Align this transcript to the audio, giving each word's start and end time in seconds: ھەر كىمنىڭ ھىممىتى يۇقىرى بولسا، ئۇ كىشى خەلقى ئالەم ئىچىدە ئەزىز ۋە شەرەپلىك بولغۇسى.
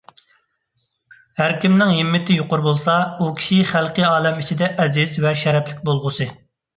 ھەر 1.41 1.51
كىمنىڭ 1.65 1.91
ھىممىتى 1.97 2.37
يۇقىرى 2.37 2.65
بولسا، 2.67 2.95
ئۇ 3.17 3.27
كىشى 3.41 3.57
خەلقى 3.73 4.07
ئالەم 4.07 4.39
ئىچىدە 4.45 4.71
ئەزىز 4.85 5.13
ۋە 5.27 5.35
شەرەپلىك 5.43 5.85
بولغۇسى. 5.91 6.29